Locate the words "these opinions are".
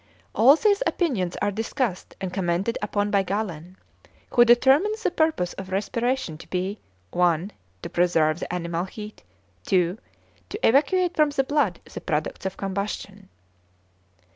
0.55-1.51